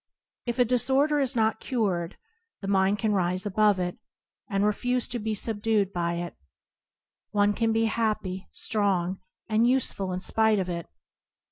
If 0.47 0.57
a 0.57 0.65
disorder 0.65 1.19
is 1.19 1.35
not 1.35 1.59
cured, 1.59 2.17
the 2.61 2.67
mind 2.67 2.97
can 2.97 3.11
[32] 3.11 3.13
IBoOp 3.13 3.19
ano 3.19 3.21
Circum0tance 3.21 3.29
rise 3.31 3.45
above 3.45 3.79
it, 3.79 3.97
and 4.49 4.65
refuse 4.65 5.07
to 5.09 5.19
be 5.19 5.35
subdued 5.35 5.93
by 5.93 6.13
it. 6.15 6.35
One 7.29 7.53
can 7.53 7.71
be 7.71 7.85
happy, 7.85 8.47
strong, 8.51 9.19
and 9.47 9.69
useful 9.69 10.11
in 10.11 10.19
spite 10.19 10.57
of 10.57 10.69
it. 10.69 10.87